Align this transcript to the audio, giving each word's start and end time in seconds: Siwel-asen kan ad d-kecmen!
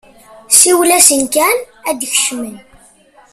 Siwel-asen 0.59 1.23
kan 1.35 1.57
ad 1.89 1.95
d-kecmen! 1.99 2.55